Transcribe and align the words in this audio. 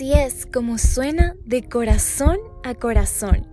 Así 0.00 0.14
es 0.14 0.46
como 0.46 0.78
suena 0.78 1.36
de 1.44 1.68
corazón 1.68 2.38
a 2.64 2.74
corazón. 2.74 3.46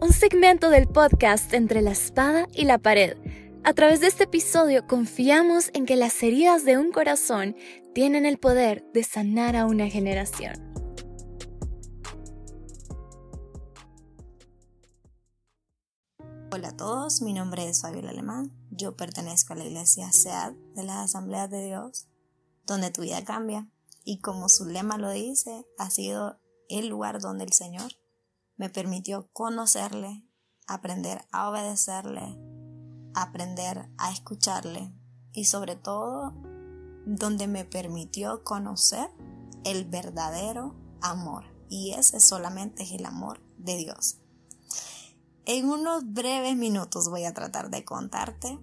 Un 0.00 0.10
segmento 0.10 0.70
del 0.70 0.88
podcast 0.88 1.52
entre 1.52 1.82
la 1.82 1.90
espada 1.90 2.48
y 2.54 2.64
la 2.64 2.78
pared. 2.78 3.18
A 3.62 3.74
través 3.74 4.00
de 4.00 4.06
este 4.06 4.24
episodio 4.24 4.86
confiamos 4.86 5.70
en 5.74 5.84
que 5.84 5.96
las 5.96 6.22
heridas 6.22 6.64
de 6.64 6.78
un 6.78 6.92
corazón 6.92 7.56
tienen 7.94 8.24
el 8.24 8.38
poder 8.38 8.86
de 8.94 9.04
sanar 9.04 9.54
a 9.54 9.66
una 9.66 9.90
generación. 9.90 10.54
Hola 16.52 16.68
a 16.68 16.76
todos, 16.78 17.20
mi 17.20 17.34
nombre 17.34 17.68
es 17.68 17.82
Fabiola 17.82 18.12
Alemán. 18.12 18.50
Yo 18.70 18.96
pertenezco 18.96 19.52
a 19.52 19.56
la 19.56 19.66
iglesia 19.66 20.10
SEAD 20.10 20.54
de 20.74 20.84
las 20.84 21.04
Asambleas 21.04 21.50
de 21.50 21.66
Dios, 21.66 22.06
donde 22.64 22.90
tu 22.90 23.02
vida 23.02 23.22
cambia 23.26 23.68
y 24.06 24.20
como 24.20 24.48
su 24.48 24.64
lema 24.64 24.98
lo 24.98 25.10
dice, 25.10 25.66
ha 25.78 25.90
sido 25.90 26.40
el 26.68 26.86
lugar 26.86 27.20
donde 27.20 27.44
el 27.44 27.52
Señor 27.52 27.92
me 28.56 28.70
permitió 28.70 29.28
conocerle, 29.32 30.24
aprender 30.68 31.26
a 31.32 31.50
obedecerle, 31.50 32.38
aprender 33.14 33.90
a 33.98 34.12
escucharle 34.12 34.94
y 35.32 35.46
sobre 35.46 35.74
todo 35.74 36.34
donde 37.04 37.48
me 37.48 37.64
permitió 37.64 38.44
conocer 38.44 39.10
el 39.64 39.84
verdadero 39.84 40.76
amor. 41.02 41.44
Y 41.68 41.94
ese 41.94 42.20
solamente 42.20 42.84
es 42.84 42.92
el 42.92 43.06
amor 43.06 43.42
de 43.58 43.76
Dios. 43.76 44.18
En 45.46 45.68
unos 45.68 46.12
breves 46.12 46.56
minutos 46.56 47.08
voy 47.08 47.24
a 47.24 47.34
tratar 47.34 47.70
de 47.70 47.84
contarte 47.84 48.56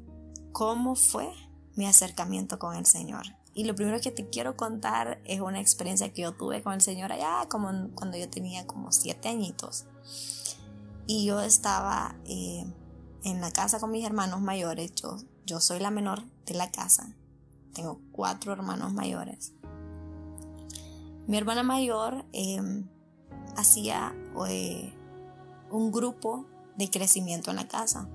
cómo 0.53 0.95
fue 0.95 1.29
mi 1.75 1.85
acercamiento 1.85 2.59
con 2.59 2.77
el 2.77 2.85
Señor. 2.85 3.25
Y 3.55 3.65
lo 3.65 3.75
primero 3.75 4.01
que 4.01 4.11
te 4.11 4.29
quiero 4.29 4.57
contar 4.57 5.21
es 5.25 5.39
una 5.39 5.61
experiencia 5.61 6.11
que 6.11 6.23
yo 6.23 6.33
tuve 6.33 6.63
con 6.63 6.73
el 6.73 6.81
Señor 6.81 7.11
allá, 7.11 7.47
como 7.49 7.89
cuando 7.93 8.17
yo 8.17 8.27
tenía 8.29 8.65
como 8.65 8.91
siete 8.91 9.29
añitos. 9.29 9.85
Y 11.05 11.25
yo 11.25 11.41
estaba 11.41 12.15
eh, 12.25 12.65
en 13.23 13.41
la 13.41 13.51
casa 13.51 13.79
con 13.79 13.91
mis 13.91 14.05
hermanos 14.05 14.41
mayores. 14.41 14.95
Yo, 14.95 15.17
yo 15.45 15.59
soy 15.59 15.79
la 15.79 15.91
menor 15.91 16.23
de 16.45 16.55
la 16.55 16.71
casa. 16.71 17.15
Tengo 17.73 17.99
cuatro 18.11 18.53
hermanos 18.53 18.91
mayores. 18.93 19.53
Mi 21.27 21.37
hermana 21.37 21.63
mayor 21.63 22.25
em, 22.33 22.87
hacía 23.55 24.15
eh, 24.49 24.93
un 25.69 25.91
grupo 25.91 26.45
de 26.75 26.89
crecimiento 26.89 27.51
en 27.51 27.57
la 27.57 27.67
casa, 27.67 28.09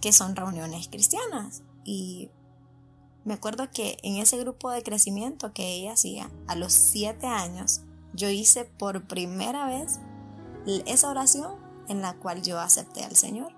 que 0.00 0.12
son 0.12 0.36
reuniones 0.36 0.88
cristianas. 0.88 1.62
Y 1.84 2.30
me 3.24 3.34
acuerdo 3.34 3.70
que 3.70 3.98
en 4.02 4.16
ese 4.16 4.38
grupo 4.38 4.70
de 4.70 4.82
crecimiento 4.82 5.52
que 5.52 5.74
ella 5.74 5.92
hacía, 5.92 6.30
a 6.46 6.56
los 6.56 6.72
siete 6.72 7.26
años, 7.26 7.82
yo 8.14 8.28
hice 8.28 8.64
por 8.64 9.06
primera 9.06 9.66
vez 9.66 10.00
esa 10.86 11.10
oración 11.10 11.56
en 11.88 12.02
la 12.02 12.14
cual 12.14 12.42
yo 12.42 12.58
acepté 12.58 13.04
al 13.04 13.16
Señor. 13.16 13.52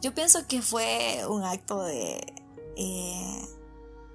Yo 0.00 0.14
pienso 0.14 0.46
que 0.46 0.62
fue 0.62 1.22
un 1.28 1.44
acto 1.44 1.82
de, 1.82 2.34
eh, 2.76 3.48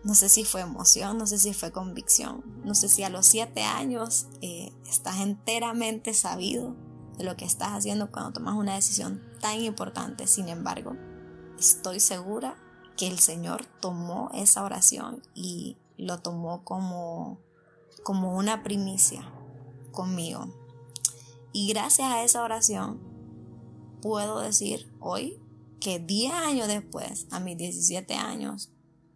no 0.04 0.16
sé 0.16 0.30
si 0.30 0.44
fue 0.44 0.62
emoción, 0.62 1.18
no 1.18 1.28
sé 1.28 1.38
si 1.38 1.54
fue 1.54 1.72
convicción, 1.72 2.44
no 2.64 2.74
sé 2.74 2.90
si 2.90 3.04
a 3.04 3.10
los 3.10 3.28
siete 3.28 3.62
años 3.62 4.28
eh, 4.42 4.72
estás 4.90 5.20
enteramente 5.20 6.16
sabido 6.16 6.76
de 7.18 7.24
lo 7.24 7.38
que 7.38 7.46
estás 7.46 7.70
haciendo 7.70 8.12
cuando 8.12 8.34
tomas 8.34 8.56
una 8.56 8.74
decisión 8.74 9.22
tan 9.40 9.62
importante. 9.62 10.26
Sin 10.26 10.50
embargo, 10.50 10.96
estoy 11.60 12.00
segura 12.00 12.58
que 12.98 13.08
el 13.08 13.20
Señor 13.20 13.66
tomó 13.82 14.30
esa 14.34 14.64
oración 14.64 15.22
y 15.34 15.78
lo 15.98 16.20
tomó 16.20 16.64
como, 16.64 17.40
como 18.04 18.36
una 18.36 18.64
primicia 18.64 19.32
conmigo. 19.92 20.48
Y 21.54 21.70
gracias 21.70 22.12
a 22.12 22.24
esa 22.24 22.44
oración 22.44 23.00
puedo 24.02 24.40
decir 24.40 24.92
hoy 25.00 25.40
que 25.80 26.00
10 26.00 26.34
años 26.34 26.68
después, 26.68 27.28
a 27.32 27.40
mis 27.40 27.58
17 27.58 28.16
años, 28.16 28.72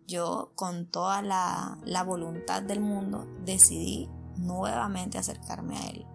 yo 0.08 0.52
con 0.56 0.88
toda 0.88 1.22
la, 1.22 2.04
voluntad 2.04 2.62
del 2.64 2.80
mundo 2.80 3.28
decidí 3.46 4.10
nuevamente 4.38 5.18
acercarme 5.18 5.78
a 5.78 5.88
Él. 5.90 6.06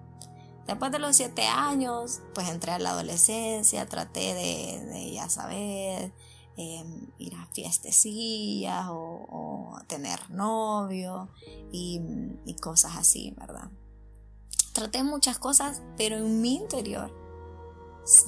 Después 0.67 0.91
de 0.93 0.99
los 0.99 1.17
7 1.17 1.47
años, 1.47 2.23
pues 2.35 2.49
entré 2.49 2.73
a 2.73 2.79
la 2.79 2.91
adolescencia, 2.91 3.87
traté 3.87 4.35
de, 4.35 4.87
de 4.87 5.13
ya 5.13 5.29
saber, 5.29 6.13
Em, 6.57 7.11
ir 7.19 7.35
a 7.35 7.47
fiestecillas 7.47 8.87
o, 8.89 9.77
tener 9.89 10.31
novio 10.31 11.29
y, 11.73 12.01
y, 12.47 12.55
cosas 12.55 12.97
así, 12.97 13.35
¿verdad? 13.37 13.73
Traté 14.73 15.03
muchas 15.03 15.39
cosas, 15.41 15.83
pero 15.97 16.17
en 16.17 16.41
mi 16.41 16.55
interior 16.55 17.13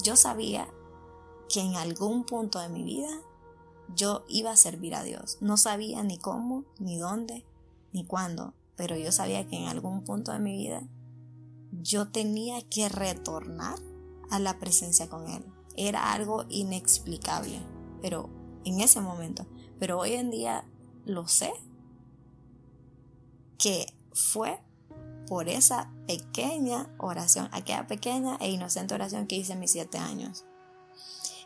yo 0.03 0.17
sabía 0.17 0.67
que 1.47 1.61
en 1.61 1.75
algún 1.77 2.25
punto 2.25 2.59
de 2.59 2.67
mi 2.67 2.83
vida 2.83 3.09
yo 3.95 4.25
iba 4.27 4.51
a 4.51 4.57
servir 4.57 4.93
a 4.95 5.03
Dios. 5.03 5.37
No 5.39 5.55
sabía 5.55 6.03
ni 6.03 6.17
cómo, 6.17 6.65
ni 6.79 6.97
dónde, 6.97 7.45
ni 7.93 8.05
cuándo, 8.05 8.53
pero 8.75 8.97
yo 8.97 9.13
sabía 9.13 9.47
que 9.47 9.55
en 9.55 9.69
algún 9.69 10.03
punto 10.03 10.33
de 10.33 10.39
mi 10.39 10.57
vida 10.57 10.85
yo 11.71 12.09
tenía 12.09 12.61
que 12.67 12.89
retornar 12.89 13.79
a 14.29 14.39
la 14.39 14.59
presencia 14.59 15.09
con 15.09 15.29
Él. 15.29 15.45
Era 15.77 16.11
algo 16.11 16.43
inexplicable 16.49 17.76
pero 18.01 18.29
en 18.65 18.81
ese 18.81 19.01
momento. 19.01 19.45
Pero 19.79 19.99
hoy 19.99 20.13
en 20.13 20.29
día 20.29 20.65
lo 21.05 21.27
sé 21.27 21.51
que 23.57 23.93
fue 24.13 24.59
por 25.27 25.49
esa 25.49 25.91
pequeña 26.07 26.89
oración, 26.97 27.49
aquella 27.51 27.87
pequeña 27.87 28.37
e 28.39 28.49
inocente 28.49 28.95
oración 28.95 29.27
que 29.27 29.35
hice 29.35 29.53
en 29.53 29.59
mis 29.59 29.71
siete 29.71 29.97
años. 29.97 30.45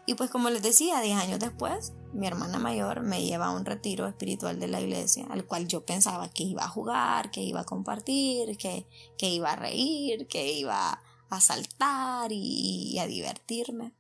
Y 0.06 0.16
pues 0.16 0.30
como 0.30 0.50
les 0.50 0.64
decía, 0.64 1.00
diez 1.02 1.18
años 1.18 1.40
después, 1.40 1.94
mi 2.12 2.28
hermana 2.28 2.58
mayor 2.58 3.02
me 3.02 3.24
lleva 3.24 3.48
a 3.48 3.52
un 3.52 3.66
retiro 3.66 4.08
espiritual 4.08 4.60
de 4.60 4.68
la 4.68 4.82
iglesia, 4.82 5.28
al 5.30 5.46
cual 5.46 5.68
yo 5.68 5.86
pensaba 5.86 6.30
que 6.30 6.44
iba 6.44 6.64
a 6.64 6.70
jugar, 6.70 7.30
que 7.32 7.42
iba 7.42 7.62
a 7.62 7.66
compartir, 7.66 8.58
que, 8.58 8.88
que 9.18 9.30
iba 9.30 9.52
a 9.52 9.56
reír, 9.56 10.28
que 10.28 10.52
iba 10.54 11.02
a 11.30 11.42
saltar 11.42 12.32
y 12.32 12.98
a 13.00 13.06
divertirme. 13.06 13.94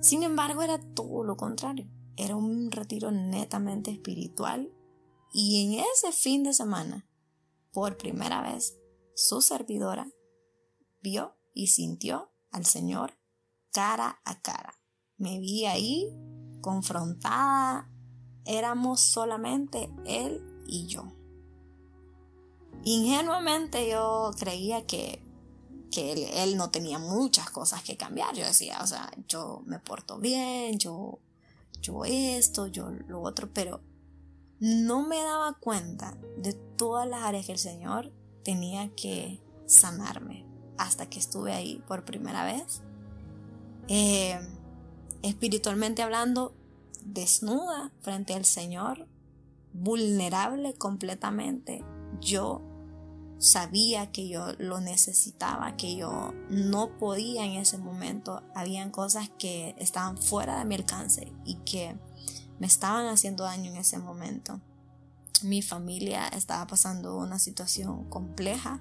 Sin 0.00 0.22
embargo, 0.22 0.62
era 0.62 0.78
todo 0.94 1.24
lo 1.24 1.36
contrario. 1.36 1.88
Era 2.16 2.36
un 2.36 2.70
retiro 2.70 3.10
netamente 3.10 3.90
espiritual 3.90 4.72
y 5.32 5.66
en 5.66 5.84
ese 5.92 6.12
fin 6.12 6.44
de 6.44 6.54
semana, 6.54 7.06
por 7.72 7.98
primera 7.98 8.40
vez, 8.40 8.78
su 9.14 9.42
servidora 9.42 10.08
vio 11.02 11.36
y 11.52 11.68
sintió 11.68 12.32
al 12.50 12.64
Señor 12.64 13.18
cara 13.72 14.20
a 14.24 14.40
cara. 14.40 14.74
Me 15.18 15.38
vi 15.40 15.66
ahí 15.66 16.10
confrontada. 16.62 17.90
Éramos 18.44 19.00
solamente 19.00 19.90
Él 20.06 20.42
y 20.66 20.86
yo. 20.86 21.12
Ingenuamente 22.82 23.90
yo 23.90 24.30
creía 24.38 24.86
que 24.86 25.25
que 25.96 26.42
él, 26.42 26.58
no 26.58 26.68
tenía 26.68 26.98
muchas 26.98 27.48
cosas 27.48 27.82
que 27.82 27.96
cambiar. 27.96 28.34
Yo 28.34 28.44
decía, 28.44 28.80
o 28.82 28.86
sea, 28.86 29.10
yo 29.28 29.62
me 29.64 29.78
porto 29.78 30.18
bien, 30.18 30.78
yo, 30.78 31.18
yo 31.80 32.04
esto, 32.04 32.66
yo 32.66 32.90
lo 32.90 33.22
otro, 33.22 33.48
pero 33.50 33.80
no 34.60 35.06
me 35.06 35.16
daba 35.16 35.54
cuenta 35.54 36.14
de 36.36 36.52
todas 36.52 37.08
las 37.08 37.22
áreas 37.22 37.46
que 37.46 37.52
el 37.52 37.58
Señor 37.58 38.12
tenía 38.44 38.94
que 38.94 39.40
sanarme 39.64 40.44
hasta 40.76 41.08
que 41.08 41.18
estuve 41.18 41.54
ahí 41.54 41.82
por 41.88 42.04
primera 42.04 42.44
vez. 42.44 42.82
Eh, 43.88 44.38
espiritualmente 45.22 46.02
hablando, 46.02 46.52
desnuda 47.06 47.90
frente 48.02 48.34
al 48.34 48.44
Señor, 48.44 49.08
vulnerable 49.72 50.74
completamente, 50.74 51.82
yo 52.20 52.60
sabía 53.38 54.10
que 54.12 54.28
yo 54.28 54.52
lo 54.58 54.80
necesitaba, 54.80 55.76
que 55.76 55.96
yo 55.96 56.32
no 56.48 56.96
podía 56.98 57.44
en 57.44 57.52
ese 57.52 57.78
momento. 57.78 58.42
Habían 58.54 58.90
cosas 58.90 59.30
que 59.38 59.74
estaban 59.78 60.16
fuera 60.18 60.58
de 60.58 60.64
mi 60.64 60.74
alcance 60.74 61.32
y 61.44 61.56
que 61.56 61.96
me 62.58 62.66
estaban 62.66 63.06
haciendo 63.06 63.44
daño 63.44 63.70
en 63.70 63.76
ese 63.76 63.98
momento. 63.98 64.60
Mi 65.42 65.60
familia 65.60 66.28
estaba 66.28 66.66
pasando 66.66 67.16
una 67.16 67.38
situación 67.38 68.08
compleja. 68.08 68.80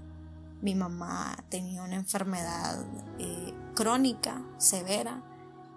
Mi 0.61 0.73
mamá 0.73 1.35
tenía 1.49 1.83
una 1.83 1.95
enfermedad 1.95 2.85
eh, 3.19 3.53
crónica, 3.75 4.41
severa, 4.57 5.21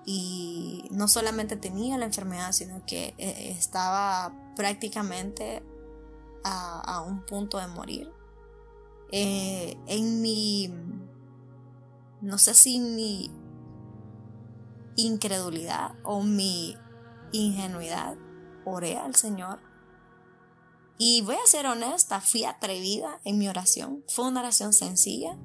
y 0.07 0.85
no 0.91 1.09
solamente 1.09 1.57
tenía 1.57 1.99
la 1.99 2.07
enfermedad, 2.07 2.53
sino 2.53 2.87
que 2.87 3.15
eh, 3.19 3.51
estaba 3.51 4.33
prácticamente 4.57 5.63
a 6.51 7.03
un 7.03 7.27
punto 7.27 7.59
de 7.59 7.67
morir 7.67 8.11
eh, 9.11 9.77
en 9.87 10.21
mi, 10.21 10.73
no 12.21 12.39
sé 12.39 12.55
si 12.55 12.79
mi 12.79 13.31
incredulidad 14.97 15.93
o 16.03 16.23
mi 16.23 16.77
ingenuidad, 17.33 18.17
oré 18.65 18.99
al 18.99 19.15
Señor 19.15 19.61
Y 20.99 21.23
voy 21.23 21.37
a 21.37 21.47
ser 21.47 21.67
honesta, 21.67 22.21
fui 22.21 22.45
atrevida 22.45 23.21
en 23.25 23.39
mi 23.39 23.49
oración. 23.49 24.05
Fue 24.09 24.27
una 24.27 24.41
oración 24.41 24.73
sencilla, 24.73 25.39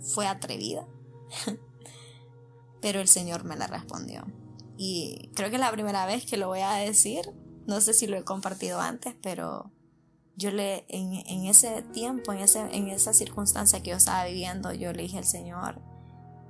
fue 0.00 0.26
atrevida, 0.26 0.88
pero 2.82 3.00
el 3.00 3.06
Señor 3.06 3.44
me 3.44 3.56
la 3.56 3.68
respondió. 3.68 4.26
Y 4.76 5.30
creo 5.34 5.50
que 5.50 5.56
es 5.56 5.60
la 5.60 5.70
primera 5.70 6.04
vez 6.04 6.26
que 6.26 6.36
lo 6.36 6.48
voy 6.48 6.60
a 6.60 6.72
decir. 6.72 7.32
No 7.66 7.80
sé 7.80 7.94
si 7.94 8.06
lo 8.06 8.16
he 8.16 8.24
compartido 8.24 8.80
antes, 8.80 9.14
pero 9.22 9.70
yo 10.38 10.52
le, 10.52 10.84
en, 10.88 11.46
ese 11.46 11.82
tiempo, 11.82 12.32
en, 12.32 12.38
ese, 12.38 12.60
en 12.60 12.88
esa 12.88 13.12
circunstancia 13.12 13.82
que 13.82 13.90
yo 13.90 13.96
estaba 13.96 14.24
viviendo, 14.24 14.72
yo 14.72 14.92
le 14.92 15.02
dije 15.02 15.18
al 15.18 15.24
Señor, 15.24 15.80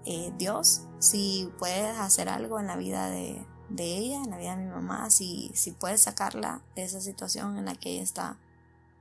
eh, 0.04 0.30
Dios, 0.36 0.82
si 0.98 1.50
puedes 1.58 1.96
hacer 1.98 2.28
algo 2.28 2.60
en 2.60 2.66
la 2.66 2.76
vida 2.76 3.08
de, 3.08 3.42
de 3.70 3.96
ella, 3.96 4.22
en 4.22 4.30
la 4.30 4.36
vida 4.36 4.56
de 4.56 4.64
mi 4.64 4.70
mamá, 4.70 5.08
si, 5.08 5.50
si 5.54 5.72
puedes 5.72 6.02
sacarla 6.02 6.62
de 6.76 6.84
esa 6.84 7.00
situación 7.00 7.56
en 7.56 7.64
la 7.64 7.76
que 7.76 7.90
ella 7.92 8.02
está, 8.02 8.36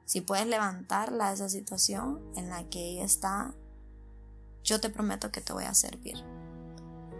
si 0.05 0.21
puedes 0.21 0.47
levantarla 0.47 1.27
de 1.27 1.33
esa 1.33 1.49
situación 1.49 2.21
en 2.37 2.47
la 2.47 2.63
que 2.69 2.79
ella 2.79 3.03
está, 3.03 3.53
yo 4.63 4.79
te 4.79 4.89
prometo 4.89 5.33
que 5.33 5.41
te 5.41 5.51
voy 5.51 5.65
a 5.65 5.73
servir. 5.73 6.15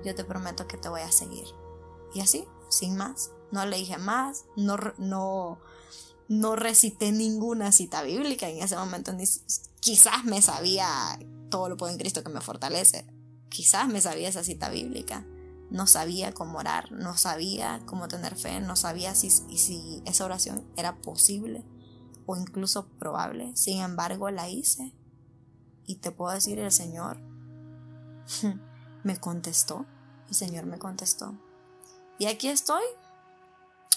Yo 0.06 0.16
te 0.16 0.24
prometo 0.24 0.70
que 0.70 0.78
te 0.78 0.88
voy 0.88 1.02
a 1.02 1.12
seguir. 1.12 1.48
Y 2.14 2.22
así, 2.22 2.48
sin 2.70 2.96
más. 2.96 3.32
No 3.52 3.66
le 3.66 3.76
dije 3.76 3.98
más, 3.98 4.46
no, 4.56 4.78
no, 4.98 5.60
no 6.30 6.56
recité 6.56 7.12
ninguna 7.12 7.72
cita 7.72 8.04
bíblica 8.04 8.50
en 8.50 8.62
ese 8.62 8.76
momento. 8.76 9.14
Ni, 9.14 9.26
quizás 9.80 10.24
me 10.26 10.42
sabía 10.42 10.88
todo 11.50 11.70
lo 11.70 11.78
puedo 11.78 11.92
en 11.92 11.98
Cristo 11.98 12.24
que 12.24 12.30
me 12.32 12.42
fortalece. 12.42 13.06
Quizás 13.50 13.88
me 13.88 14.02
sabía 14.02 14.30
esa 14.30 14.44
cita 14.44 14.70
bíblica 14.70 15.26
no 15.70 15.86
sabía 15.86 16.34
cómo 16.34 16.60
orar, 16.60 16.92
no 16.92 17.18
sabía 17.18 17.82
cómo 17.86 18.08
tener 18.08 18.36
fe, 18.36 18.60
no 18.62 18.76
sabía 18.76 19.16
si, 19.16 19.30
si 19.30 20.02
esa 20.06 20.26
oración 20.26 20.66
era 20.78 21.02
posible 21.02 21.66
o 22.26 22.38
incluso 22.38 22.88
probable. 23.00 23.56
Sin 23.56 23.82
embargo, 23.82 24.30
la 24.30 24.50
hice. 24.50 24.94
Y 25.86 25.96
te 25.96 26.12
puedo 26.12 26.34
decir, 26.34 26.60
el 26.60 26.72
Señor 26.72 27.20
me 29.04 29.18
contestó. 29.18 29.86
El 30.28 30.36
Señor 30.36 30.66
me 30.66 30.80
contestó. 30.80 31.38
Y 32.20 32.26
aquí 32.26 32.48
estoy, 32.48 32.84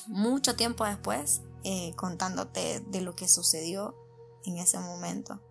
mucho 0.06 0.56
tiempo 0.56 0.85
después, 0.85 1.43
eh, 1.64 1.94
contándote 1.97 2.81
de 2.81 3.00
lo 3.00 3.14
que 3.14 3.29
sucedió 3.29 3.94
en 4.44 4.58
ese 4.58 4.79
momento. 4.79 5.43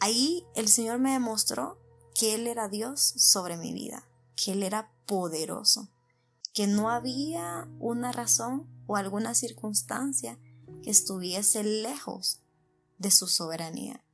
Ahí 0.00 0.46
el 0.54 0.68
Señor 0.68 0.98
me 0.98 1.12
demostró 1.12 1.80
que 2.14 2.34
Él 2.34 2.46
era 2.46 2.68
Dios 2.68 3.00
sobre 3.00 3.56
mi 3.56 3.72
vida, 3.72 4.08
que 4.36 4.52
Él 4.52 4.62
era 4.62 4.92
poderoso, 5.06 5.88
que 6.52 6.66
no 6.66 6.90
había 6.90 7.68
una 7.78 8.12
razón 8.12 8.68
o 8.86 8.96
alguna 8.96 9.34
circunstancia 9.34 10.38
que 10.82 10.90
estuviese 10.90 11.64
lejos 11.64 12.42
de 12.98 13.10
su 13.10 13.26
soberanía. 13.26 14.04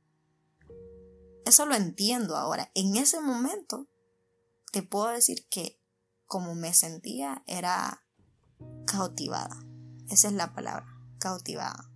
Eso 1.45 1.65
lo 1.65 1.75
entiendo 1.75 2.37
ahora. 2.37 2.71
En 2.75 2.95
ese 2.95 3.19
momento 3.19 3.87
te 4.71 4.83
puedo 4.83 5.09
decir 5.09 5.47
que 5.49 5.79
como 6.25 6.55
me 6.55 6.73
sentía 6.73 7.43
era 7.45 8.05
cautivada. 8.85 9.57
Esa 10.09 10.27
es 10.27 10.33
la 10.33 10.53
palabra, 10.53 10.87
cautivada. 11.19 11.89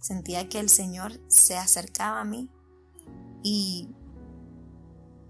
Sentía 0.00 0.48
que 0.48 0.60
el 0.60 0.68
Señor 0.68 1.20
se 1.28 1.56
acercaba 1.56 2.20
a 2.20 2.24
mí 2.24 2.50
y 3.42 3.90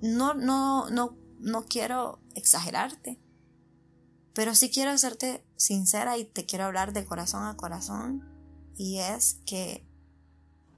no, 0.02 0.34
no, 0.34 0.90
no 0.90 1.16
no 1.38 1.64
quiero 1.66 2.20
exagerarte, 2.34 3.18
pero 4.34 4.54
sí 4.54 4.70
quiero 4.70 4.90
hacerte 4.90 5.44
sincera 5.56 6.18
y 6.18 6.24
te 6.24 6.46
quiero 6.46 6.64
hablar 6.64 6.92
de 6.92 7.04
corazón 7.04 7.44
a 7.46 7.56
corazón. 7.56 8.24
Y 8.76 8.98
es 8.98 9.40
que 9.46 9.86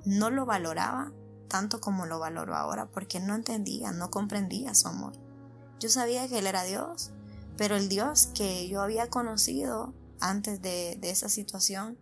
no 0.04 0.30
lo 0.30 0.46
valoraba 0.46 1.12
tanto 1.48 1.80
como 1.80 2.06
lo 2.06 2.18
valoro 2.18 2.54
ahora 2.54 2.86
porque 2.90 3.20
no 3.20 3.34
entendía, 3.34 3.92
no 3.92 4.10
comprendía 4.10 4.74
su 4.74 4.88
amor. 4.88 5.12
Yo 5.80 5.88
sabía 5.88 6.28
que 6.28 6.38
Él 6.38 6.46
era 6.46 6.62
Dios, 6.62 7.10
pero 7.60 7.76
el 7.76 7.90
Dios 7.90 8.30
que 8.34 8.68
yo 8.68 8.80
había 8.80 9.10
conocido 9.10 9.92
antes 10.18 10.62
de, 10.62 10.98
esa 11.02 11.28
situación 11.28 11.98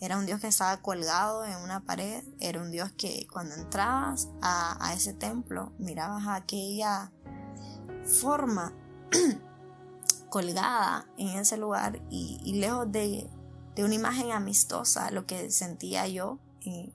era 0.00 0.16
un 0.16 0.24
Dios 0.24 0.40
que 0.40 0.46
estaba 0.46 0.78
colgado 0.80 1.44
en 1.44 1.58
una 1.58 1.80
pared, 1.80 2.24
era 2.40 2.62
un 2.62 2.70
Dios 2.70 2.92
que 2.92 3.26
cuando 3.30 3.54
entrabas 3.54 4.30
a, 4.40 4.78
a 4.80 4.94
ese 4.94 5.12
templo 5.12 5.74
mirabas 5.78 6.24
aquella 6.28 7.12
forma 8.06 8.72
colgada 10.30 11.06
en 11.18 11.40
ese 11.40 11.58
lugar 11.58 12.00
y, 12.08 12.54
lejos 12.54 12.90
de, 12.90 13.28
una 13.76 13.94
imagen 13.94 14.32
amistosa, 14.32 15.10
lo 15.10 15.26
que 15.26 15.50
sentía 15.50 16.08
yo 16.08 16.38
en, 16.64 16.94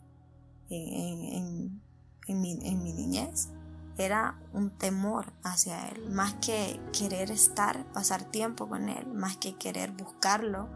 mi, 2.30 2.56
niñez 2.56 3.50
era 3.98 4.40
un 4.54 4.70
temor 4.70 5.34
hacia 5.44 5.90
Él, 5.90 6.10
más 6.10 6.36
que 6.36 6.80
querer 6.98 7.32
estar, 7.32 7.86
pasar 7.94 8.24
tiempo 8.24 8.68
con 8.68 8.90
Él, 8.90 9.08
más 9.14 9.38
que 9.38 9.56
querer 9.56 9.92
buscarlo, 9.92 10.70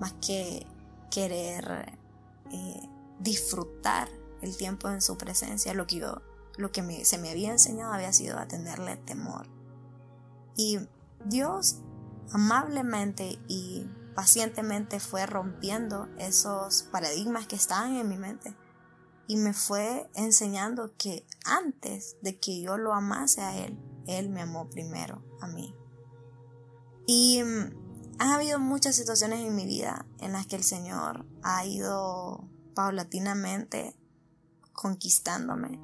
más 0.00 0.12
que 0.14 0.66
querer 1.10 1.96
eh, 2.50 2.88
disfrutar 3.20 4.08
el 4.42 4.56
tiempo 4.56 4.90
en 4.90 5.00
su 5.00 5.16
presencia, 5.16 5.72
lo 5.72 5.86
que 5.86 5.96
yo, 5.96 6.22
lo 6.56 6.72
que 6.72 7.04
se 7.04 7.18
me 7.18 7.30
había 7.30 7.52
enseñado 7.52 7.92
había 7.92 8.12
sido 8.12 8.38
a 8.38 8.46
tenerle 8.46 8.96
temor. 8.96 9.46
Y 10.56 10.78
Dios 11.24 11.76
amablemente 12.32 13.38
y 13.48 13.86
pacientemente 14.14 15.00
fue 15.00 15.26
rompiendo 15.26 16.08
esos 16.18 16.84
paradigmas 16.84 17.46
que 17.46 17.56
estaban 17.56 17.94
en 17.96 18.08
mi 18.08 18.16
mente 18.16 18.54
y 19.26 19.36
me 19.36 19.52
fue 19.52 20.08
enseñando 20.14 20.94
que 20.96 21.26
antes 21.44 22.16
de 22.22 22.38
que 22.38 22.60
yo 22.60 22.76
lo 22.76 22.94
amase 22.94 23.40
a 23.40 23.56
Él, 23.56 23.78
Él 24.06 24.28
me 24.28 24.42
amó 24.42 24.68
primero 24.68 25.22
a 25.40 25.46
mí. 25.46 25.74
Y 27.06 27.42
mm, 27.42 28.18
ha 28.18 28.34
habido 28.34 28.58
muchas 28.58 28.96
situaciones 28.96 29.40
en 29.40 29.54
mi 29.54 29.66
vida 29.66 30.06
en 30.18 30.32
las 30.32 30.46
que 30.46 30.56
el 30.56 30.64
Señor 30.64 31.24
ha 31.42 31.64
ido 31.64 32.48
paulatinamente 32.74 33.96
conquistándome 34.72 35.80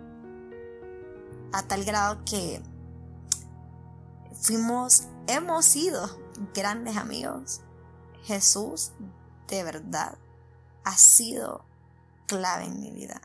a 1.53 1.63
tal 1.63 1.85
grado 1.85 2.25
que 2.25 2.63
fuimos, 4.41 5.05
hemos 5.27 5.65
sido 5.65 6.09
grandes 6.55 6.97
amigos. 6.97 7.61
Jesús 8.25 8.93
de 9.49 9.65
verdad 9.65 10.17
ha 10.85 10.97
sido 10.97 11.65
clave 12.27 12.65
en 12.65 12.81
mi 12.81 12.91
vida. 12.93 13.21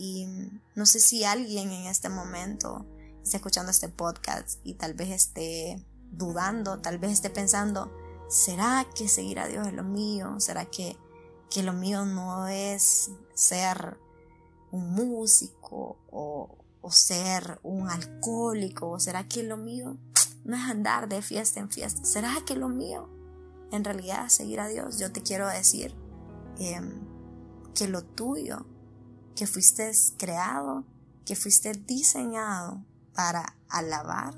Y 0.00 0.26
no 0.74 0.86
sé 0.86 0.98
si 0.98 1.24
alguien 1.24 1.70
en 1.72 1.84
este 1.86 2.08
momento 2.08 2.86
está 3.22 3.36
escuchando 3.36 3.70
este 3.70 3.90
podcast 3.90 4.58
y 4.64 4.72
tal 4.72 4.94
vez 4.94 5.10
esté 5.10 5.84
dudando, 6.10 6.80
tal 6.80 6.98
vez 6.98 7.12
esté 7.12 7.28
pensando, 7.28 7.92
¿será 8.30 8.86
que 8.94 9.08
seguir 9.08 9.38
a 9.40 9.46
Dios 9.46 9.66
es 9.66 9.74
lo 9.74 9.84
mío? 9.84 10.40
¿Será 10.40 10.64
que, 10.64 10.96
que 11.50 11.62
lo 11.62 11.74
mío 11.74 12.06
no 12.06 12.48
es 12.48 13.10
ser 13.34 13.98
un 14.70 14.90
músico 14.94 15.98
o, 16.10 16.56
ser 16.90 17.60
un 17.62 17.90
alcohólico? 17.90 18.92
¿O 18.92 19.00
será 19.00 19.28
que 19.28 19.42
lo 19.42 19.58
mío 19.58 19.98
no 20.44 20.56
es 20.56 20.62
andar 20.62 21.10
de 21.10 21.20
fiesta 21.20 21.60
en 21.60 21.68
fiesta. 21.68 22.02
¿Será 22.06 22.38
que 22.46 22.56
lo 22.56 22.70
mío 22.70 23.10
en 23.70 23.84
realidad 23.84 24.24
es 24.24 24.32
seguir 24.32 24.60
a 24.60 24.68
Dios? 24.68 24.98
Yo 24.98 25.12
te 25.12 25.22
quiero 25.22 25.46
decir 25.46 25.94
em, 26.58 27.02
que 27.74 27.86
lo 27.86 28.02
tuyo, 28.02 28.64
que 29.40 29.46
fuiste 29.46 29.90
creado, 30.18 30.84
que 31.24 31.34
fuiste 31.34 31.72
diseñado 31.72 32.84
para 33.14 33.56
alabar 33.70 34.34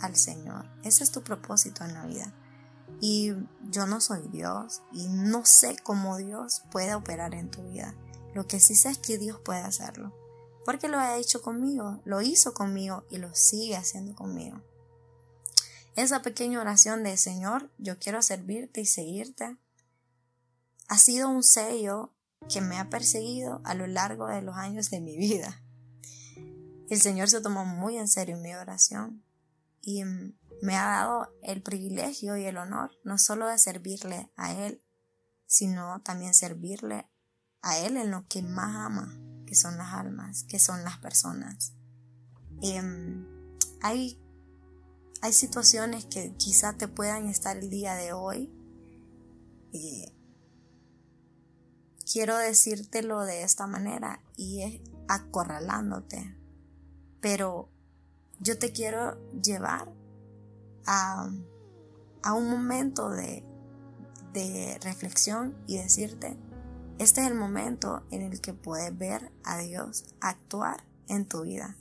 al 0.00 0.16
Señor. 0.16 0.68
Ese 0.82 1.04
es 1.04 1.12
tu 1.12 1.22
propósito 1.22 1.84
en 1.84 1.94
la 1.94 2.04
vida. 2.04 2.34
Y 3.00 3.32
yo 3.70 3.86
no 3.86 4.00
soy 4.00 4.26
Dios 4.26 4.82
y 4.90 5.06
no 5.06 5.46
sé 5.46 5.76
cómo 5.84 6.16
Dios 6.16 6.64
puede 6.72 6.96
operar 6.96 7.32
en 7.36 7.48
tu 7.48 7.62
vida. 7.62 7.94
Lo 8.34 8.48
que 8.48 8.58
sí 8.58 8.74
sé 8.74 8.88
es 8.88 8.98
que 8.98 9.18
Dios 9.18 9.38
puede 9.38 9.60
hacerlo. 9.60 10.12
Porque 10.64 10.88
lo 10.88 10.98
ha 10.98 11.16
hecho 11.16 11.42
conmigo, 11.42 12.02
lo 12.04 12.20
hizo 12.20 12.52
conmigo 12.52 13.04
y 13.08 13.18
lo 13.18 13.32
sigue 13.36 13.76
haciendo 13.76 14.16
conmigo. 14.16 14.60
Esa 15.94 16.22
pequeña 16.22 16.60
oración 16.60 17.04
de 17.04 17.16
Señor, 17.16 17.70
yo 17.78 18.00
quiero 18.00 18.20
servirte 18.20 18.80
y 18.80 18.86
seguirte, 18.86 19.56
ha 20.88 20.98
sido 20.98 21.28
un 21.28 21.44
sello 21.44 22.12
que 22.48 22.60
me 22.60 22.78
ha 22.78 22.88
perseguido 22.88 23.60
a 23.64 23.74
lo 23.74 23.86
largo 23.86 24.26
de 24.26 24.42
los 24.42 24.56
años 24.56 24.90
de 24.90 25.00
mi 25.00 25.16
vida. 25.16 25.62
El 26.88 27.00
Señor 27.00 27.28
se 27.28 27.40
tomó 27.40 27.64
muy 27.64 27.98
en 27.98 28.08
serio 28.08 28.36
mi 28.38 28.54
oración 28.54 29.24
y 29.80 30.04
me 30.62 30.76
ha 30.76 30.86
dado 30.86 31.28
el 31.42 31.62
privilegio 31.62 32.36
y 32.36 32.44
el 32.44 32.56
honor 32.56 32.90
no 33.04 33.18
solo 33.18 33.46
de 33.46 33.58
servirle 33.58 34.32
a 34.36 34.52
Él, 34.54 34.82
sino 35.46 36.00
también 36.02 36.34
servirle 36.34 37.08
a 37.62 37.78
Él 37.78 37.96
en 37.96 38.10
lo 38.10 38.26
que 38.26 38.42
más 38.42 38.74
ama, 38.74 39.18
que 39.46 39.54
son 39.54 39.78
las 39.78 39.94
almas, 39.94 40.44
que 40.44 40.58
son 40.58 40.82
las 40.84 40.98
personas. 40.98 41.74
Em, 42.62 43.26
hay 43.82 44.20
hay 45.22 45.32
situaciones 45.32 46.06
que 46.06 46.34
quizá 46.36 46.72
te 46.78 46.88
puedan 46.88 47.28
estar 47.28 47.56
el 47.56 47.68
día 47.68 47.94
de 47.94 48.12
hoy 48.12 48.50
quiero 52.10 52.36
decírtelo 52.36 53.24
de 53.24 53.42
esta 53.42 53.66
manera 53.66 54.20
y 54.36 54.62
es 54.62 54.80
acorralándote. 55.08 56.36
Pero 57.20 57.68
yo 58.40 58.58
te 58.58 58.72
quiero 58.72 59.16
llevar 59.42 59.92
a, 60.86 61.30
a 62.22 62.32
un 62.32 62.50
momento 62.50 63.10
de, 63.10 63.44
de 64.32 64.78
reflexión 64.82 65.56
y 65.66 65.78
decirte, 65.78 66.36
este 66.98 67.22
es 67.22 67.28
el 67.28 67.34
momento 67.34 68.02
en 68.10 68.22
el 68.22 68.40
que 68.40 68.54
puedes 68.54 68.96
ver 68.96 69.30
a 69.44 69.58
Dios 69.58 70.04
actuar 70.20 70.84
en 71.08 71.26
tu 71.26 71.42
vida. 71.42 71.76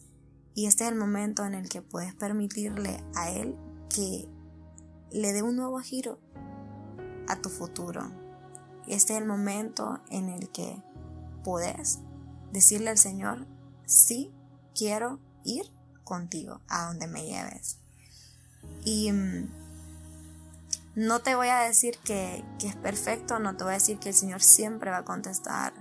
Y 0.53 0.67
este 0.67 0.83
es 0.83 0.91
el 0.91 0.97
momento 0.97 1.45
en 1.45 1.53
el 1.53 1.69
que 1.69 1.81
puedes 1.81 2.13
permitirle 2.13 3.03
a 3.15 3.31
Él 3.31 3.57
que 3.89 4.29
le 5.11 5.33
dé 5.33 5.41
un 5.41 5.55
nuevo 5.55 5.79
giro 5.79 6.19
a 7.27 7.41
tu 7.41 7.49
futuro. 7.49 8.28
Este 8.89 9.13
es 9.13 9.19
el 9.21 9.27
momento 9.27 10.01
en 10.09 10.29
el 10.29 10.49
que 10.49 10.81
puedes 11.43 11.99
decirle 12.51 12.89
al 12.89 12.97
Señor, 12.97 13.45
sí, 13.85 14.33
quiero 14.75 15.19
ir 15.43 15.71
contigo 16.03 16.61
a 16.67 16.87
donde 16.87 17.07
me 17.07 17.23
lleves. 17.23 17.77
Y 18.83 19.11
mm, 19.11 19.47
no 20.95 21.19
te 21.19 21.35
voy 21.35 21.49
a 21.49 21.59
decir 21.59 21.99
que, 22.03 22.43
es 22.63 22.75
perfecto, 22.77 23.37
no 23.37 23.55
te 23.55 23.63
voy 23.63 23.71
a 23.71 23.75
decir 23.75 23.99
que 23.99 24.09
el 24.09 24.15
Señor 24.15 24.41
siempre 24.41 24.89
va 24.89 24.97
a 24.97 25.05
contestar 25.05 25.73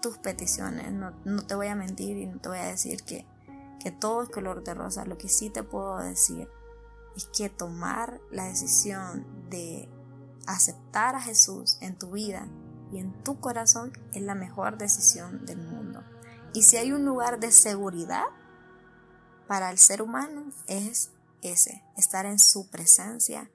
tus 0.00 0.16
peticiones, 0.18 0.90
no, 0.90 1.12
te 1.46 1.54
voy 1.54 1.66
a 1.66 1.74
mentir 1.74 2.16
y 2.16 2.26
no 2.26 2.38
te 2.38 2.48
voy 2.48 2.58
a 2.58 2.64
decir 2.64 3.02
que, 3.04 3.26
que 3.78 3.90
todo 3.90 4.22
es 4.22 4.30
color 4.30 4.64
de 4.64 4.72
rosa. 4.72 5.04
Lo 5.04 5.18
que 5.18 5.28
sí 5.28 5.50
te 5.50 5.62
puedo 5.62 5.98
decir 5.98 6.48
es 7.14 7.26
que 7.26 7.50
tomar 7.50 8.20
la 8.30 8.46
decisión 8.46 9.26
de 9.50 9.88
aceptar 10.46 11.14
a 11.14 11.20
Jesús 11.20 11.78
en 11.80 11.98
tu 11.98 12.12
vida 12.12 12.48
y 12.92 12.98
en 12.98 13.22
tu 13.24 13.40
corazón 13.40 13.92
es 14.12 14.22
la 14.22 14.34
mejor 14.34 14.78
decisión 14.78 15.44
del 15.46 15.58
mundo. 15.58 16.02
Y 16.52 16.62
si 16.62 16.76
hay 16.76 16.92
un 16.92 17.04
lugar 17.04 17.40
de 17.40 17.50
seguridad 17.50 18.24
para 19.48 19.70
el 19.70 19.78
ser 19.78 20.02
humano 20.02 20.50
es 20.66 21.10
ese, 21.42 21.84
estar 21.96 22.26
en 22.26 22.38
su 22.38 22.70
presencia, 22.70 23.50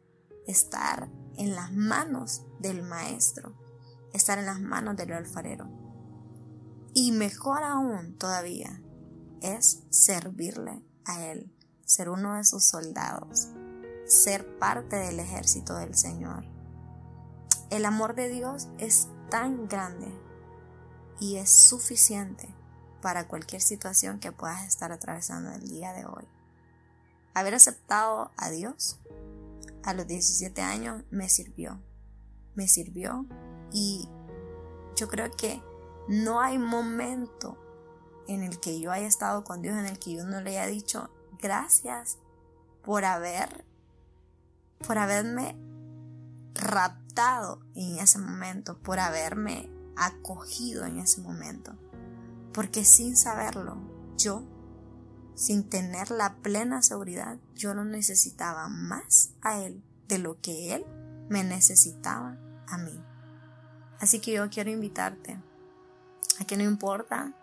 estar 0.46 1.10
en 1.38 1.56
las 1.56 1.72
manos 1.72 2.44
del 2.60 2.84
maestro, 2.84 3.56
estar 4.14 4.38
en 4.38 4.46
las 4.46 4.60
manos 4.60 4.98
del 4.98 5.14
alfarero. 5.14 5.68
Y 6.94 7.12
mejor 7.12 7.64
aún 7.64 8.18
todavía 8.18 8.82
es 9.42 9.84
servirle 9.90 10.84
a 11.06 11.26
Él, 11.26 11.52
ser 11.86 12.10
uno 12.10 12.36
de 12.36 12.44
sus 12.44 12.66
soldados, 12.66 13.48
ser 14.06 14.58
parte 14.60 14.98
del 14.98 15.20
ejército 15.20 15.76
del 15.76 15.96
Señor. 15.96 16.59
El 17.70 17.86
amor 17.86 18.16
de 18.16 18.30
Dios 18.30 18.68
es 18.80 19.08
tan 19.30 19.68
grande 19.68 20.12
y 21.20 21.36
es 21.36 21.52
suficiente 21.52 22.50
para 23.00 23.28
cualquier 23.28 23.62
situación 23.62 24.20
que 24.20 24.32
puedas 24.32 24.68
estar 24.68 24.92
atravesando 24.92 25.52
el 25.52 25.68
día 25.70 25.94
de 25.94 26.06
hoy. 26.06 26.28
Haber 27.36 27.54
aceptado 27.54 28.32
a 28.38 28.50
Dios 28.50 29.00
a 29.84 29.94
los 29.94 30.08
17 30.08 30.62
años 30.62 31.04
me 31.12 31.30
sirvió. 31.30 31.80
Me 32.56 32.68
sirvió 32.68 33.28
y 33.72 34.10
yo 34.96 35.08
creo 35.08 35.30
que 35.32 35.62
no 36.08 36.42
hay 36.42 36.58
momento 36.58 37.58
en 38.28 38.42
el 38.42 38.60
que 38.60 38.80
yo 38.80 38.92
haya 38.92 39.08
estado 39.08 39.44
con 39.44 39.62
Dios 39.62 39.78
en 39.78 39.86
el 39.86 40.00
que 40.00 40.14
yo 40.16 40.26
no 40.26 40.42
le 40.42 40.58
haya 40.58 40.66
dicho 40.66 41.10
gracias 41.40 42.18
por 42.84 43.06
haber 43.06 43.64
por 44.86 44.98
haberme 44.98 45.56
en 47.76 48.00
ese 48.00 48.18
momento, 48.18 48.78
por 48.78 49.00
haberme 49.00 49.70
acogido 49.98 50.86
en 50.86 51.00
ese 51.00 51.22
momento. 51.22 51.76
Porque 52.54 52.86
sin 52.86 53.18
saberlo, 53.18 53.78
yo, 54.18 54.44
sin 55.36 55.68
tener 55.70 56.12
la 56.12 56.38
plena 56.38 56.82
seguridad, 56.82 57.38
yo 57.56 57.74
no 57.74 57.84
necesitaba 57.84 58.70
más 58.70 59.32
a 59.42 59.60
Él 59.62 59.84
de 60.08 60.20
lo 60.20 60.40
que 60.40 60.74
Él 60.74 60.86
me 61.30 61.44
necesitaba 61.44 62.38
a 62.68 62.78
mí. 62.78 63.04
Así 64.00 64.22
que 64.22 64.32
yo 64.32 64.50
quiero 64.50 64.70
invitarte 64.70 65.42
a 66.40 66.46
que 66.46 66.56
no 66.56 66.64
importa 66.64 67.34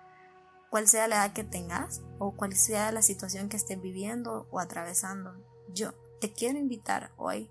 cuál 0.71 0.89
sea 0.89 1.07
la 1.07 1.17
edad 1.17 1.35
que 1.35 1.45
tengas 1.45 2.01
o 2.19 2.33
cuál 2.33 2.55
sea 2.55 2.93
la 2.93 3.03
situación 3.03 3.51
que 3.51 3.59
estés 3.59 3.81
viviendo 3.81 4.49
o 4.51 4.59
atravesando, 4.59 5.35
yo 5.69 5.93
te 6.19 6.33
quiero 6.33 6.59
invitar 6.59 7.13
hoy 7.19 7.51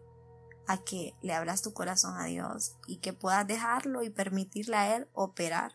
a 0.68 0.78
que 0.84 1.16
le 1.22 1.34
abras 1.34 1.62
tu 1.62 1.74
corazón 1.74 2.16
a 2.18 2.26
Dios 2.26 2.76
y 2.88 2.98
que 2.98 3.14
puedas 3.14 3.48
dejarlo 3.48 4.04
y 4.04 4.10
permitirle 4.10 4.76
a 4.76 4.96
Él 4.96 5.08
operar 5.14 5.74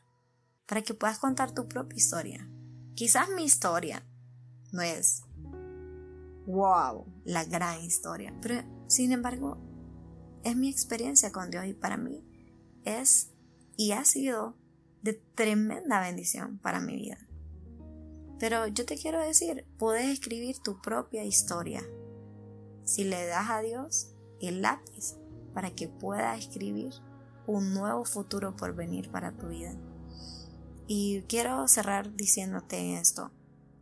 para 0.67 0.83
que 0.83 0.95
puedas 0.95 1.19
contar 1.19 1.53
tu 1.53 1.69
propia 1.69 1.97
historia. 1.97 2.49
Quizás 2.95 3.29
mi 3.31 3.45
historia 3.45 4.07
no 4.73 4.83
es 4.83 5.23
wow, 6.47 7.07
la 7.25 7.45
gran 7.45 7.81
historia, 7.83 8.35
pero 8.41 8.63
sin 8.89 9.13
embargo 9.13 9.59
es 10.45 10.57
mi 10.57 10.69
experiencia 10.69 11.33
con 11.33 11.51
Dios 11.51 11.67
y 11.67 11.75
para 11.75 11.97
mí 11.97 12.25
es 12.85 13.31
y 13.77 13.93
ha 13.93 14.05
sido 14.05 14.57
de 15.03 15.15
tremenda 15.15 16.01
bendición 16.01 16.59
para 16.59 16.81
mi 16.81 16.97
vida. 16.97 17.19
Pero 18.39 18.67
yo 18.67 18.87
te 18.87 18.97
quiero 18.97 19.21
decir, 19.21 19.67
puedes 19.79 20.07
escribir 20.09 20.59
tu 20.61 20.81
propia 20.81 21.25
historia 21.25 21.83
si 22.85 23.05
le 23.05 23.27
das 23.27 23.51
a 23.51 23.61
Dios 23.61 24.15
el 24.41 24.63
lápiz 24.63 25.17
para 25.55 25.71
que 25.71 25.89
pueda 25.89 26.37
escribir 26.37 26.93
un 27.47 27.75
nuevo 27.75 28.05
futuro 28.05 28.57
por 28.57 28.75
venir 28.75 29.11
para 29.11 29.33
tu 29.33 29.49
vida. 29.49 29.75
Y 30.87 31.23
quiero 31.23 31.67
cerrar 31.69 32.15
diciéndote 32.15 32.99
esto. 32.99 33.31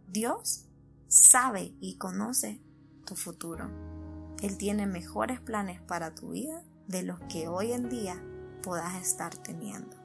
Dios 0.06 0.66
sabe 1.08 1.74
y 1.80 1.96
conoce 1.96 2.60
tu 3.04 3.16
futuro. 3.16 3.70
Él 4.42 4.56
tiene 4.56 4.86
mejores 4.86 5.40
planes 5.40 5.80
para 5.80 6.14
tu 6.14 6.30
vida 6.30 6.62
de 6.86 7.02
los 7.02 7.20
que 7.28 7.48
hoy 7.48 7.72
en 7.72 7.88
día 7.88 8.22
puedas 8.62 8.94
estar 9.02 9.36
teniendo. 9.36 9.97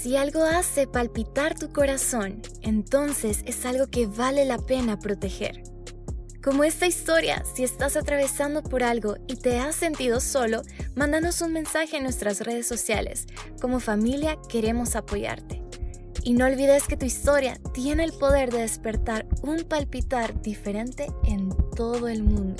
Si 0.00 0.16
algo 0.16 0.44
hace 0.44 0.86
palpitar 0.86 1.58
tu 1.58 1.74
corazón, 1.74 2.40
entonces 2.62 3.42
es 3.44 3.66
algo 3.66 3.88
que 3.88 4.06
vale 4.06 4.46
la 4.46 4.56
pena 4.56 4.98
proteger. 4.98 5.62
Como 6.42 6.64
esta 6.64 6.86
historia, 6.86 7.44
si 7.54 7.64
estás 7.64 7.98
atravesando 7.98 8.62
por 8.62 8.82
algo 8.82 9.16
y 9.26 9.36
te 9.36 9.58
has 9.58 9.76
sentido 9.76 10.20
solo, 10.20 10.62
mándanos 10.94 11.42
un 11.42 11.52
mensaje 11.52 11.98
en 11.98 12.04
nuestras 12.04 12.40
redes 12.40 12.66
sociales. 12.66 13.26
Como 13.60 13.78
familia 13.78 14.38
queremos 14.48 14.96
apoyarte. 14.96 15.62
Y 16.24 16.32
no 16.32 16.46
olvides 16.46 16.84
que 16.84 16.96
tu 16.96 17.04
historia 17.04 17.60
tiene 17.74 18.04
el 18.04 18.14
poder 18.14 18.50
de 18.50 18.60
despertar 18.60 19.26
un 19.42 19.64
palpitar 19.64 20.40
diferente 20.40 21.08
en 21.24 21.50
todo 21.76 22.08
el 22.08 22.22
mundo. 22.22 22.56